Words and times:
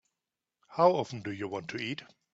How 0.67 0.93
often 0.95 1.21
do 1.21 1.31
you 1.31 1.47
want 1.47 1.67
to 1.69 1.77
eat? 1.77 2.01